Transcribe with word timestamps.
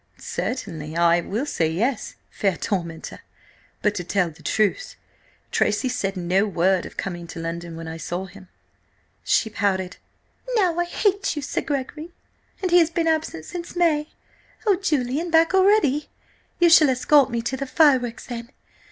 "Certainly 0.17 0.97
I 0.97 1.21
will 1.21 1.45
say 1.45 1.67
yes, 1.69 2.15
fair 2.31 2.57
tormentor! 2.57 3.19
But, 3.83 3.93
to 3.93 4.03
tell 4.03 4.31
the 4.31 4.41
truth, 4.41 4.95
Tracy 5.51 5.89
said 5.89 6.17
no 6.17 6.47
word 6.47 6.87
of 6.87 6.97
coming 6.97 7.27
to 7.27 7.39
London 7.39 7.75
when 7.75 7.87
I 7.87 7.97
saw 7.97 8.25
him." 8.25 8.47
She 9.23 9.47
pouted. 9.51 9.97
"Now 10.55 10.79
I 10.79 10.85
hate 10.85 11.35
you, 11.35 11.43
Sir 11.43 11.61
Gregory! 11.61 12.09
And 12.63 12.71
he 12.71 12.79
has 12.79 12.89
been 12.89 13.07
absent 13.07 13.45
since 13.45 13.75
May! 13.75 14.09
Oh, 14.65 14.75
Julian, 14.75 15.29
back 15.29 15.53
already? 15.53 16.09
You 16.57 16.71
shall 16.71 16.89
escort 16.89 17.29
me 17.29 17.43
to 17.43 17.55
the 17.55 17.67
fireworks 17.67 18.25
then. 18.25 18.49